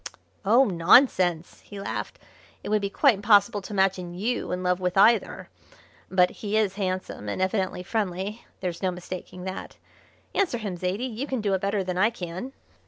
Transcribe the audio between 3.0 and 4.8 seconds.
impossible to imagine you in love